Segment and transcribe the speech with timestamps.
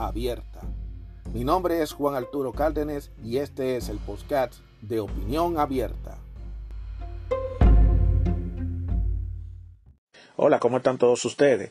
[0.00, 0.62] abierta.
[1.32, 6.18] Mi nombre es Juan Arturo Cárdenas y este es el podcast de Opinión Abierta.
[10.36, 11.70] Hola, ¿cómo están todos ustedes?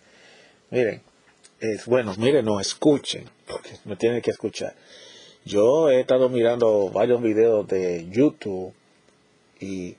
[0.69, 1.01] Miren,
[1.59, 4.75] es bueno, miren, no escuchen, porque me tienen que escuchar.
[5.43, 8.73] Yo he estado mirando varios videos de YouTube
[9.59, 9.95] y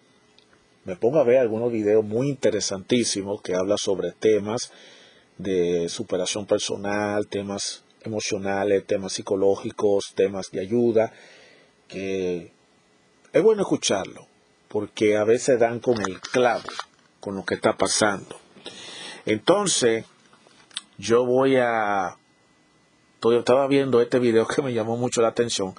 [0.85, 4.73] me pongo a ver algunos videos muy interesantísimos que hablan sobre temas
[5.37, 11.13] de superación personal, temas emocionales, temas psicológicos, temas de ayuda,
[11.89, 12.53] que
[13.33, 14.27] es bueno escucharlo,
[14.69, 16.69] porque a veces dan con el clavo,
[17.21, 18.37] con lo que está pasando.
[19.27, 20.05] Entonces,
[20.99, 22.17] yo voy a...
[23.23, 25.75] Estaba viendo este video que me llamó mucho la atención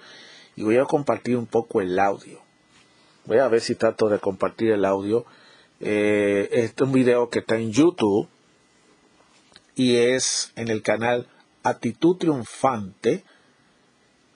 [0.55, 2.39] y voy a compartir un poco el audio.
[3.25, 5.25] Voy a ver si trato de compartir el audio.
[5.79, 8.27] Eh, este es un video que está en YouTube
[9.73, 11.27] y es en el canal
[11.63, 13.23] Actitud Triunfante.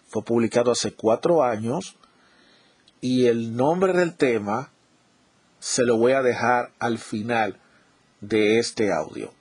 [0.07, 1.97] Fue publicado hace cuatro años
[3.01, 4.71] y el nombre del tema
[5.59, 7.59] se lo voy a dejar al final
[8.21, 9.33] de este audio.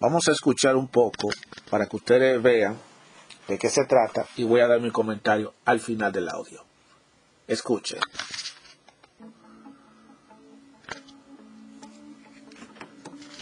[0.00, 1.30] Vamos a escuchar un poco
[1.70, 2.76] para que ustedes vean
[3.48, 6.64] de qué se trata y voy a dar mi comentario al final del audio.
[7.46, 8.00] Escuchen.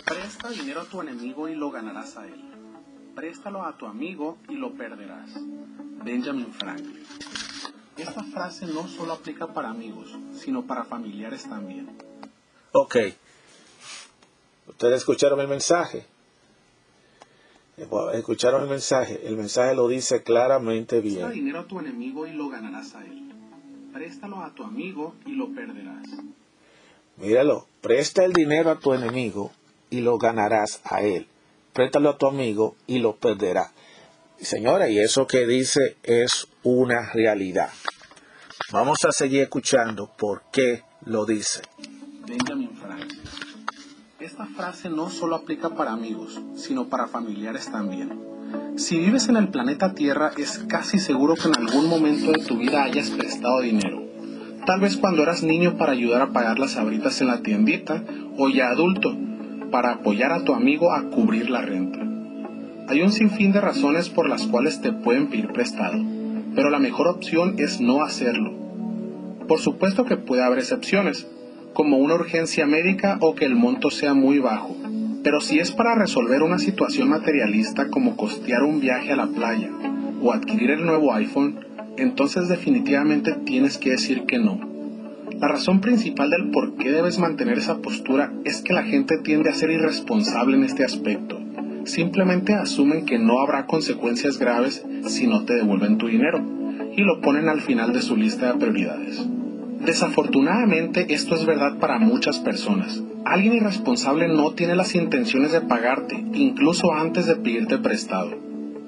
[0.04, 2.61] Presta dinero a tu enemigo y lo ganarás a él.
[3.14, 5.30] Préstalo a tu amigo y lo perderás.
[6.04, 7.04] Benjamin Franklin.
[7.96, 11.88] Esta frase no solo aplica para amigos, sino para familiares también.
[12.72, 12.96] Ok.
[14.66, 16.06] Ustedes escucharon el mensaje.
[18.14, 19.26] Escucharon el mensaje.
[19.26, 21.16] El mensaje lo dice claramente bien.
[21.16, 23.30] Presta dinero a tu enemigo y lo ganarás a él.
[23.92, 26.08] Préstalo a tu amigo y lo perderás.
[27.18, 27.66] Míralo.
[27.82, 29.52] Presta el dinero a tu enemigo
[29.90, 31.26] y lo ganarás a él.
[31.72, 33.72] Préstalo a tu amigo y lo perderá.
[34.38, 37.70] Señora, y eso que dice es una realidad.
[38.72, 41.62] Vamos a seguir escuchando por qué lo dice.
[42.26, 43.20] Benjamin Franklin.
[44.20, 48.20] Esta frase no solo aplica para amigos, sino para familiares también.
[48.76, 52.58] Si vives en el planeta Tierra, es casi seguro que en algún momento de tu
[52.58, 54.02] vida hayas prestado dinero.
[54.64, 58.04] Tal vez cuando eras niño para ayudar a pagar las abritas en la tiendita,
[58.38, 59.16] o ya adulto,
[59.72, 61.98] para apoyar a tu amigo a cubrir la renta.
[62.86, 65.98] Hay un sinfín de razones por las cuales te pueden pedir prestado,
[66.54, 68.52] pero la mejor opción es no hacerlo.
[69.48, 71.26] Por supuesto que puede haber excepciones,
[71.72, 74.76] como una urgencia médica o que el monto sea muy bajo.
[75.24, 79.70] Pero si es para resolver una situación materialista como costear un viaje a la playa
[80.22, 81.60] o adquirir el nuevo iPhone,
[81.96, 84.71] entonces definitivamente tienes que decir que no.
[85.42, 89.50] La razón principal del por qué debes mantener esa postura es que la gente tiende
[89.50, 91.36] a ser irresponsable en este aspecto.
[91.84, 96.40] Simplemente asumen que no habrá consecuencias graves si no te devuelven tu dinero
[96.96, 99.26] y lo ponen al final de su lista de prioridades.
[99.84, 103.02] Desafortunadamente esto es verdad para muchas personas.
[103.24, 108.30] Alguien irresponsable no tiene las intenciones de pagarte, incluso antes de pedirte prestado.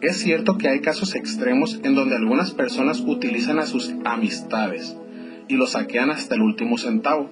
[0.01, 4.97] Es cierto que hay casos extremos en donde algunas personas utilizan a sus amistades
[5.49, 7.31] y los saquean hasta el último centavo.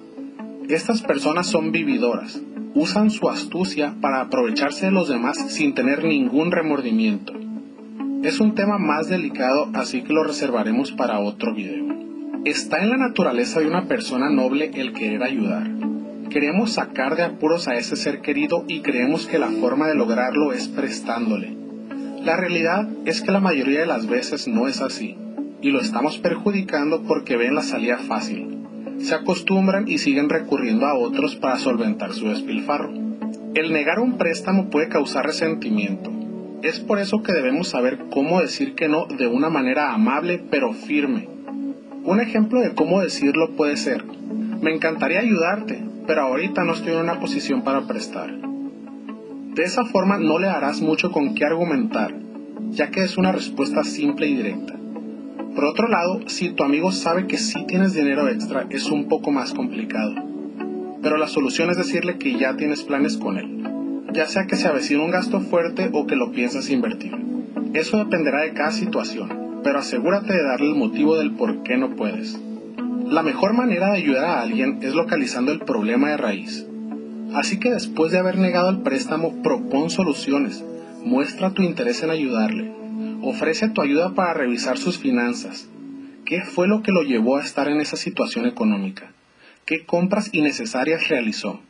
[0.69, 2.41] Estas personas son vividoras,
[2.73, 7.33] usan su astucia para aprovecharse de los demás sin tener ningún remordimiento.
[8.23, 11.85] Es un tema más delicado, así que lo reservaremos para otro video.
[12.45, 15.69] Está en la naturaleza de una persona noble el querer ayudar.
[16.29, 20.53] Queremos sacar de apuros a ese ser querido y creemos que la forma de lograrlo
[20.53, 21.55] es prestándole.
[22.23, 25.17] La realidad es que la mayoría de las veces no es así,
[25.63, 28.59] y lo estamos perjudicando porque ven la salida fácil.
[28.99, 32.93] Se acostumbran y siguen recurriendo a otros para solventar su despilfarro.
[33.55, 36.11] El negar un préstamo puede causar resentimiento.
[36.61, 40.73] Es por eso que debemos saber cómo decir que no de una manera amable pero
[40.73, 41.33] firme
[42.05, 44.03] un ejemplo de cómo decirlo puede ser,
[44.61, 48.29] me encantaría ayudarte, pero ahorita no estoy en una posición para prestar.
[49.53, 52.13] De esa forma no le harás mucho con qué argumentar,
[52.71, 54.73] ya que es una respuesta simple y directa.
[55.55, 59.31] Por otro lado, si tu amigo sabe que sí tienes dinero extra, es un poco
[59.31, 60.15] más complicado.
[61.03, 63.63] Pero la solución es decirle que ya tienes planes con él,
[64.13, 67.13] ya sea que se avecina un gasto fuerte o que lo piensas invertir.
[67.73, 71.95] Eso dependerá de cada situación, pero asegúrate de darle el motivo del por qué no
[71.95, 72.39] puedes.
[73.07, 76.65] La mejor manera de ayudar a alguien es localizando el problema de raíz.
[77.35, 80.65] Así que después de haber negado el préstamo, propón soluciones,
[81.03, 82.71] muestra tu interés en ayudarle,
[83.23, 85.69] ofrece tu ayuda para revisar sus finanzas.
[86.25, 89.11] ¿Qué fue lo que lo llevó a estar en esa situación económica?
[89.65, 91.61] ¿Qué compras innecesarias realizó?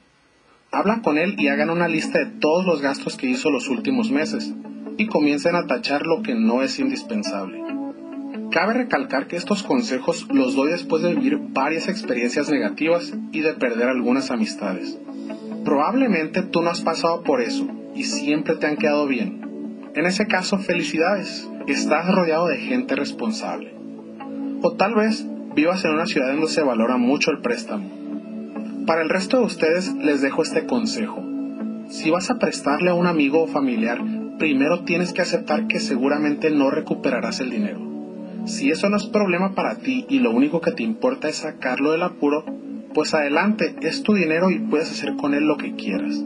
[0.72, 4.10] Habla con él y hagan una lista de todos los gastos que hizo los últimos
[4.10, 4.54] meses
[4.98, 7.62] y comiencen a tachar lo que no es indispensable.
[8.52, 13.54] Cabe recalcar que estos consejos los doy después de vivir varias experiencias negativas y de
[13.54, 14.98] perder algunas amistades.
[15.64, 19.43] Probablemente tú no has pasado por eso y siempre te han quedado bien.
[19.96, 23.76] En ese caso, felicidades, estás rodeado de gente responsable.
[24.64, 27.90] O tal vez vivas en una ciudad donde se valora mucho el préstamo.
[28.88, 31.24] Para el resto de ustedes les dejo este consejo.
[31.90, 34.02] Si vas a prestarle a un amigo o familiar,
[34.40, 37.80] primero tienes que aceptar que seguramente no recuperarás el dinero.
[38.46, 41.92] Si eso no es problema para ti y lo único que te importa es sacarlo
[41.92, 42.46] del apuro,
[42.96, 46.26] pues adelante, es tu dinero y puedes hacer con él lo que quieras.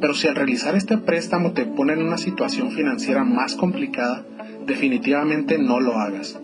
[0.00, 4.24] Pero si al realizar este préstamo te pone en una situación financiera más complicada,
[4.66, 6.38] definitivamente no lo hagas.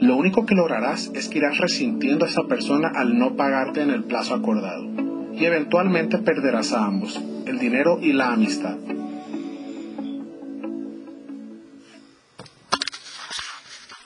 [0.00, 3.90] Lo único que lograrás es que irás resintiendo a esa persona al no pagarte en
[3.90, 4.84] el plazo acordado.
[5.32, 8.76] Y eventualmente perderás a ambos, el dinero y la amistad.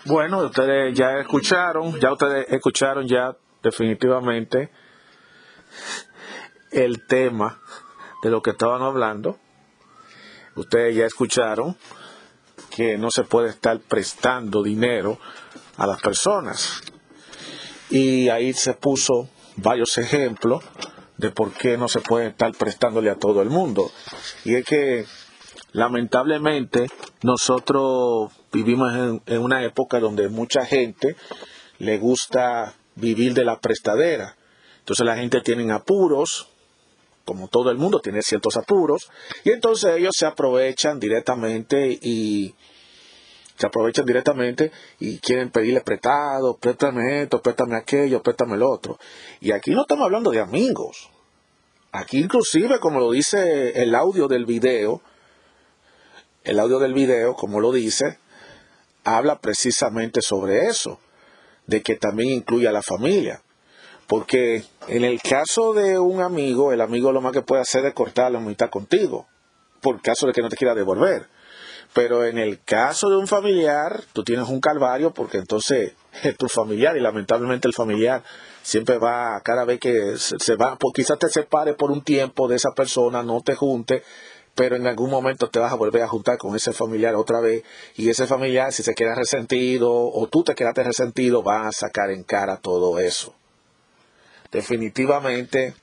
[0.04, 4.70] Bueno, ustedes ya escucharon, ya ustedes escucharon ya definitivamente
[6.70, 7.58] el tema
[8.22, 9.38] de lo que estaban hablando.
[10.54, 11.76] Ustedes ya escucharon
[12.70, 15.18] que no se puede estar prestando dinero
[15.76, 16.82] a las personas.
[17.90, 20.64] Y ahí se puso varios ejemplos
[21.16, 23.90] de por qué no se puede estar prestándole a todo el mundo.
[24.44, 25.06] Y es que
[25.72, 26.88] lamentablemente
[27.22, 31.16] nosotros vivimos en, en una época donde mucha gente
[31.78, 34.36] le gusta vivir de la prestadera.
[34.78, 36.48] Entonces la gente tiene apuros,
[37.26, 39.10] como todo el mundo tiene ciertos apuros,
[39.44, 42.54] y entonces ellos se aprovechan directamente y
[43.58, 44.70] se aprovechan directamente
[45.00, 48.98] y quieren pedirle prestado, préstame esto, préstame aquello, préstame el otro.
[49.40, 51.10] Y aquí no estamos hablando de amigos.
[51.90, 55.02] Aquí inclusive, como lo dice el audio del video,
[56.44, 58.18] el audio del video, como lo dice,
[59.04, 61.00] habla precisamente sobre eso
[61.66, 63.42] de que también incluya a la familia.
[64.06, 67.94] Porque en el caso de un amigo, el amigo lo más que puede hacer es
[67.94, 69.26] cortar la mitad contigo,
[69.80, 71.26] por caso de que no te quiera devolver.
[71.92, 76.48] Pero en el caso de un familiar, tú tienes un calvario porque entonces es tu
[76.48, 78.22] familiar y lamentablemente el familiar
[78.62, 82.56] siempre va, cada vez que se, va, pues quizás te separe por un tiempo de
[82.56, 84.02] esa persona, no te junte,
[84.54, 87.62] pero en algún momento te vas a volver a juntar con ese familiar otra vez
[87.96, 92.10] y ese familiar si se queda resentido o tú te quedaste resentido va a sacar
[92.10, 93.34] en cara todo eso.
[94.56, 95.74] Definitivamente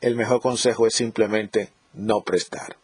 [0.00, 2.78] el mejor consejo es simplemente no prestar.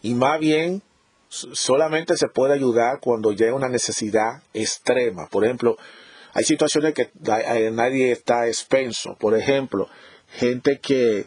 [0.00, 0.80] Y más bien
[1.28, 5.28] solamente se puede ayudar cuando llega una necesidad extrema.
[5.28, 5.76] Por ejemplo,
[6.32, 7.10] hay situaciones que
[7.70, 9.14] nadie está expenso.
[9.20, 9.90] Por ejemplo,
[10.32, 11.26] gente que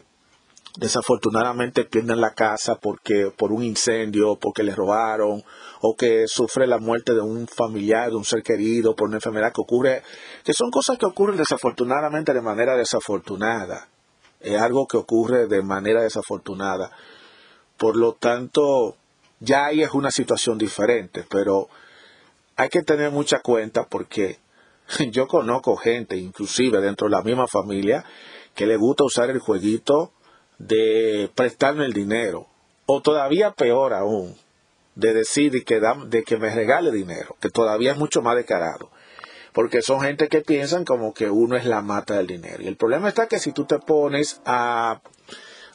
[0.76, 5.42] desafortunadamente pierden la casa porque por un incendio, porque les robaron
[5.80, 9.52] o que sufre la muerte de un familiar, de un ser querido por una enfermedad
[9.52, 10.02] que ocurre,
[10.44, 13.88] que son cosas que ocurren desafortunadamente de manera desafortunada.
[14.40, 16.90] Es algo que ocurre de manera desafortunada.
[17.76, 18.96] Por lo tanto,
[19.40, 21.68] ya ahí es una situación diferente, pero
[22.56, 24.38] hay que tener mucha cuenta porque
[25.10, 28.04] yo conozco gente, inclusive dentro de la misma familia,
[28.54, 30.12] que le gusta usar el jueguito
[30.62, 32.46] de prestarme el dinero,
[32.86, 34.36] o todavía peor aún,
[34.94, 38.90] de decir que, de que me regale dinero, que todavía es mucho más descarado.
[39.52, 42.62] Porque son gente que piensan como que uno es la mata del dinero.
[42.62, 45.02] Y el problema está que si tú te pones a,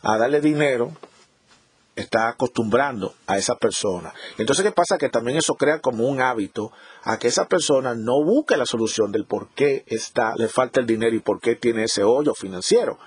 [0.01, 0.93] a darle dinero,
[1.95, 4.13] está acostumbrando a esa persona.
[4.37, 4.97] Entonces, ¿qué pasa?
[4.97, 6.71] Que también eso crea como un hábito
[7.03, 10.87] a que esa persona no busque la solución del por qué está, le falta el
[10.87, 12.97] dinero y por qué tiene ese hoyo financiero.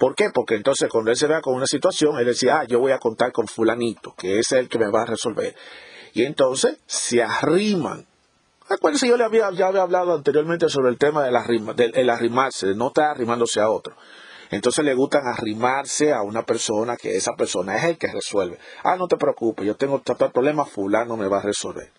[0.00, 0.30] ¿Por qué?
[0.32, 2.98] Porque entonces cuando él se vea con una situación, él decía, ah, yo voy a
[2.98, 5.54] contar con fulanito, que es el que me va a resolver.
[6.14, 8.06] Y entonces se arriman.
[8.70, 11.34] Acuérdense, yo le había, ya había hablado anteriormente sobre el tema del
[11.76, 13.94] de arrimarse, de no estar arrimándose a otro.
[14.50, 18.58] Entonces le gustan arrimarse a una persona que esa persona es el que resuelve.
[18.82, 21.92] Ah, no te preocupes, yo tengo tal problema, fulano me va a resolver.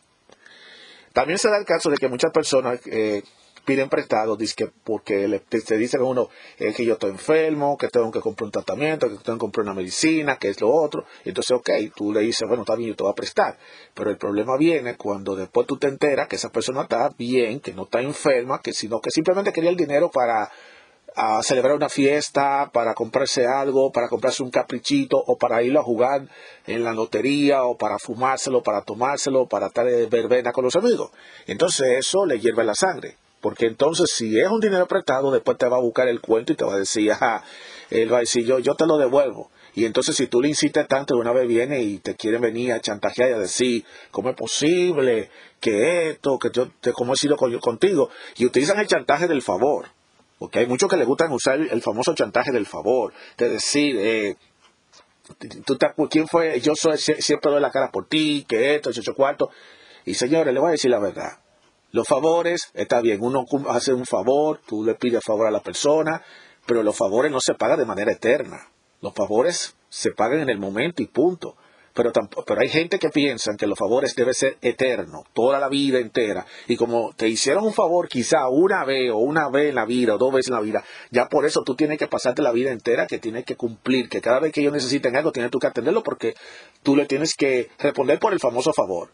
[1.13, 3.22] También se da el caso de que muchas personas eh,
[3.65, 7.77] piden prestado, dice que porque le, te, te dicen uno es que yo estoy enfermo,
[7.77, 10.70] que tengo que comprar un tratamiento, que tengo que comprar una medicina, que es lo
[10.74, 11.06] otro.
[11.25, 13.58] Entonces, ok, tú le dices, bueno, está bien, yo te voy a prestar.
[13.94, 17.74] Pero el problema viene cuando después tú te enteras que esa persona está bien, que
[17.74, 20.50] no está enferma, que sino que simplemente quería el dinero para
[21.44, 26.27] celebrar una fiesta, para comprarse algo, para comprarse un caprichito o para ir a jugar
[26.65, 31.12] en la lotería o para fumárselo, para tomárselo, para estar de verbena con los amigos.
[31.48, 33.18] Entonces eso le hierve la sangre.
[33.41, 36.55] Porque entonces si es un dinero prestado, después te va a buscar el cuento y
[36.55, 37.43] te va a decir, ajá,
[37.89, 39.50] él va a decir, yo, yo te lo devuelvo.
[39.74, 42.74] Y entonces si tú le insistes tanto, de una vez viene y te quieren venir
[42.74, 45.29] a chantajear y a decir, ¿cómo es posible
[45.60, 48.10] que esto, que yo, te, cómo he sido contigo?
[48.38, 49.88] Y utilizan el chantaje del favor.
[50.38, 54.36] Porque hay muchos que les gustan usar el famoso chantaje del favor, de decir, eh,
[55.65, 56.60] tú te, ¿quién fue?
[56.62, 59.50] Yo soy, siempre doy la cara por ti, que esto, ocho cuarto.
[60.05, 61.40] Y señores, le voy a decir la verdad.
[61.91, 66.24] Los favores, está bien, uno hace un favor, tú le pides favor a la persona,
[66.65, 68.69] pero los favores no se pagan de manera eterna.
[69.01, 71.55] Los favores se pagan en el momento y punto.
[71.93, 72.13] Pero,
[72.48, 76.45] pero hay gente que piensa que los favores deben ser eternos, toda la vida entera.
[76.67, 80.15] Y como te hicieron un favor quizá una vez o una vez en la vida
[80.15, 82.71] o dos veces en la vida, ya por eso tú tienes que pasarte la vida
[82.71, 85.67] entera que tienes que cumplir, que cada vez que ellos necesiten algo tienes tú que
[85.67, 86.36] atenderlo porque
[86.81, 89.10] tú le tienes que responder por el famoso favor.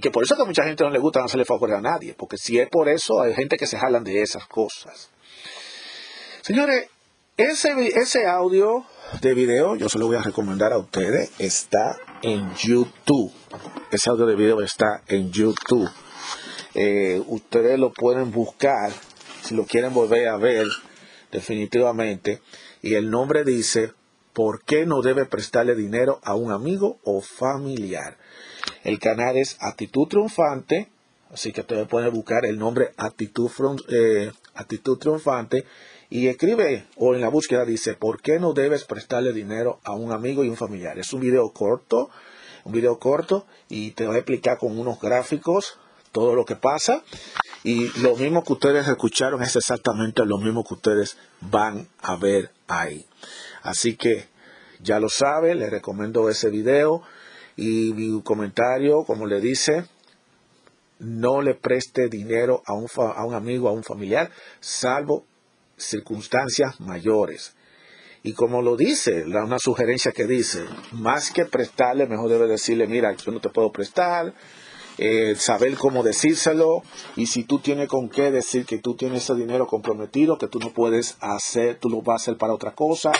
[0.00, 2.14] Y que por eso que a mucha gente no le gusta hacerle favores a nadie,
[2.16, 5.10] porque si es por eso hay gente que se jalan de esas cosas.
[6.40, 6.88] Señores,
[7.36, 8.86] ese, ese audio
[9.20, 13.30] de video, yo se lo voy a recomendar a ustedes, está en YouTube.
[13.90, 15.90] Ese audio de video está en YouTube.
[16.72, 18.90] Eh, ustedes lo pueden buscar
[19.42, 20.66] si lo quieren volver a ver
[21.30, 22.40] definitivamente.
[22.80, 23.92] Y el nombre dice,
[24.32, 28.16] ¿por qué no debe prestarle dinero a un amigo o familiar?
[28.82, 30.88] El canal es Actitud Triunfante,
[31.32, 33.50] así que ustedes pueden buscar el nombre Actitud,
[33.88, 35.66] eh, Actitud Triunfante
[36.08, 40.12] y escribe o en la búsqueda dice, ¿por qué no debes prestarle dinero a un
[40.12, 40.98] amigo y un familiar?
[40.98, 42.10] Es un video corto,
[42.64, 45.78] un video corto y te voy a explicar con unos gráficos
[46.10, 47.02] todo lo que pasa
[47.62, 52.50] y lo mismo que ustedes escucharon es exactamente lo mismo que ustedes van a ver
[52.66, 53.06] ahí.
[53.62, 54.26] Así que
[54.80, 57.02] ya lo sabe, les recomiendo ese video
[57.60, 59.84] y mi comentario, como le dice,
[60.98, 65.26] no le preste dinero a un, a un amigo, a un familiar, salvo
[65.76, 67.54] circunstancias mayores.
[68.22, 72.86] Y como lo dice, la, una sugerencia que dice, más que prestarle, mejor debe decirle,
[72.86, 74.32] mira, yo no te puedo prestar,
[74.96, 76.82] eh, saber cómo decírselo,
[77.16, 80.58] y si tú tienes con qué decir que tú tienes ese dinero comprometido, que tú
[80.60, 83.12] no puedes hacer, tú lo vas a hacer para otra cosa,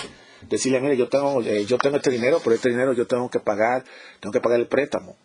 [0.48, 3.40] decirle, mire, yo tengo, eh, yo tengo este dinero, pero este dinero yo tengo que
[3.40, 3.84] pagar,
[4.20, 5.16] tengo que pagar el préstamo.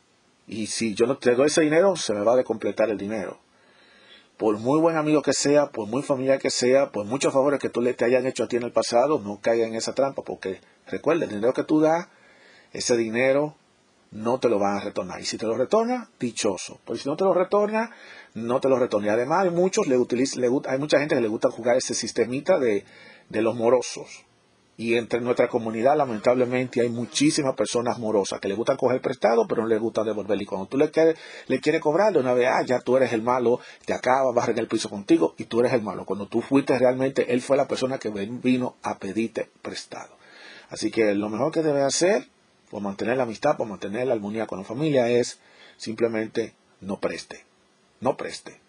[0.48, 3.39] Y si yo no te doy ese dinero, se me va a completar el dinero
[4.38, 7.69] por muy buen amigo que sea, por muy familiar que sea, por muchos favores que
[7.69, 10.24] tú le te hayan hecho a ti en el pasado, no caiga en esa trampa,
[10.24, 12.07] porque recuerda, el dinero que tú das,
[12.74, 13.55] ese dinero
[14.12, 15.22] no te lo van a retornar.
[15.22, 16.79] Y si te lo retorna, dichoso.
[16.86, 17.91] Pero si no te lo retorna,
[18.34, 19.07] no te lo retorna.
[19.07, 22.60] Y además hay muchos, le, le, hay mucha gente que le gusta jugar ese sistemita
[22.60, 22.86] de,
[23.29, 24.25] de los morosos.
[24.77, 29.62] Y entre nuestra comunidad, lamentablemente, hay muchísimas personas morosas que le gustan coger prestado, pero
[29.62, 30.41] no les gusta devolver.
[30.41, 31.17] Y cuando tú le quieres,
[31.48, 34.60] le quieres cobrar de una vez, ah, ya tú eres el malo, te acaba, barrer
[34.60, 36.03] el piso contigo y tú eres el malo.
[36.05, 40.17] Cuando tú fuiste realmente, él fue la persona que vino a pedirte prestado.
[40.70, 42.27] Así que lo mejor que debe hacer,
[42.70, 45.39] por mantener la amistad, por mantener la armonía con la familia, es
[45.77, 47.46] simplemente no preste.
[48.01, 48.60] No preste.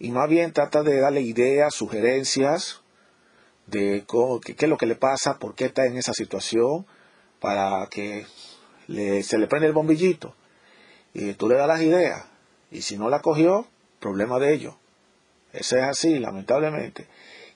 [0.00, 2.80] Y más bien trata de darle ideas, sugerencias,
[3.66, 4.04] de
[4.44, 6.86] qué, es lo que le pasa, por qué está en esa situación,
[7.40, 8.26] para que
[8.86, 10.34] se le prende el bombillito.
[11.12, 12.24] Y tú le das las ideas.
[12.70, 13.66] Y si no la cogió,
[14.00, 14.76] problema de ello.
[15.52, 17.06] Eso es así, lamentablemente.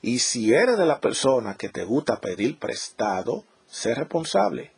[0.01, 4.71] Y si eres de la persona que te gusta pedir prestado, sé responsable.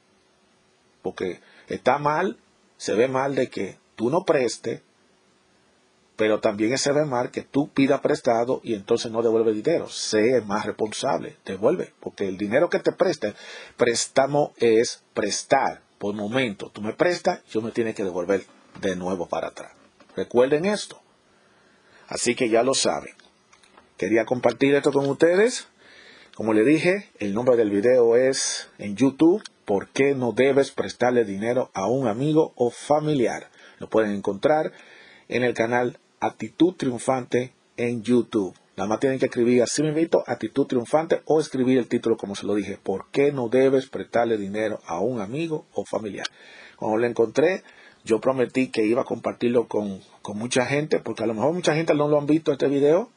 [1.04, 2.38] Porque está mal,
[2.78, 4.82] se ve mal de que tú no prestes
[6.22, 9.90] pero también es ser mal que tú pidas prestado y entonces no devuelve dinero.
[9.90, 13.34] Sé más responsable, devuelve, porque el dinero que te preste,
[13.75, 16.70] préstamo es prestar por momento.
[16.70, 18.46] Tú me prestas, yo me tiene que devolver
[18.82, 19.72] de nuevo para atrás.
[20.16, 21.01] Recuerden esto.
[22.08, 23.16] Así que ya lo saben.
[23.98, 25.70] Quería compartir esto con ustedes.
[26.36, 31.25] Como le dije, el nombre del video es en YouTube, ¿por qué no debes prestarle
[31.25, 33.50] dinero a un amigo o familiar?
[33.80, 34.72] Lo pueden encontrar
[35.28, 38.54] en el canal Actitud Triunfante en YouTube.
[38.78, 42.46] Nada más tienen que escribir así mismo, Actitud Triunfante, o escribir el título como se
[42.46, 42.78] lo dije.
[42.78, 46.28] ¿Por qué no debes prestarle dinero a un amigo o familiar?
[46.78, 47.63] Cuando lo encontré,
[48.04, 51.74] yo prometí que iba a compartirlo con, con mucha gente, porque a lo mejor mucha
[51.74, 53.10] gente no lo han visto este video,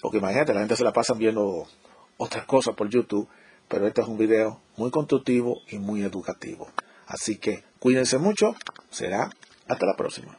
[0.00, 1.68] Porque imagínate, la gente se la pasa viendo
[2.16, 3.28] otras cosas por YouTube,
[3.68, 6.66] pero este es un video muy constructivo y muy educativo.
[7.06, 8.56] Así que cuídense mucho,
[8.90, 9.30] será
[9.68, 10.36] hasta la próxima.